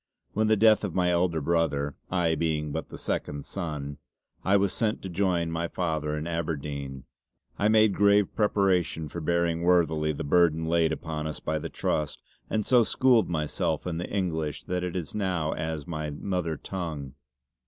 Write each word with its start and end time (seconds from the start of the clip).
When 0.33 0.45
on 0.45 0.47
the 0.47 0.57
death 0.57 0.83
of 0.83 0.95
my 0.95 1.11
elder 1.11 1.39
brother, 1.41 1.95
I 2.09 2.33
being 2.33 2.71
but 2.71 2.89
the 2.89 2.97
second 2.97 3.45
son, 3.45 3.99
I 4.43 4.57
was 4.57 4.73
sent 4.73 5.03
to 5.03 5.09
join 5.09 5.51
my 5.51 5.67
father 5.67 6.17
in 6.17 6.23
Aberdeyne, 6.25 7.03
I 7.59 7.67
made 7.67 7.93
grave 7.93 8.35
preparation 8.35 9.09
for 9.09 9.21
bearing 9.21 9.61
worthily 9.61 10.11
the 10.11 10.23
burden 10.23 10.65
laid 10.65 10.91
upon 10.91 11.27
us 11.27 11.39
by 11.39 11.59
the 11.59 11.69
Trust 11.69 12.23
and 12.49 12.65
so 12.65 12.83
schooled 12.83 13.29
myself 13.29 13.85
in 13.85 13.99
the 13.99 14.09
English 14.09 14.63
that 14.63 14.83
it 14.83 14.95
is 14.95 15.13
now 15.13 15.51
as 15.53 15.85
my 15.85 16.09
mother 16.09 16.57
tongue. 16.57 17.13